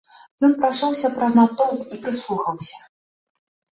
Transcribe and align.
Ён 0.47 0.53
прайшоўся 0.61 1.11
праз 1.19 1.37
натоўп 1.39 1.81
і 1.97 2.03
прыслухаўся. 2.07 2.77